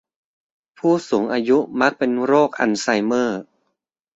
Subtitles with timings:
[0.77, 3.39] ผู้สูงอายุมักเป็นโรคอัลไซเมอร์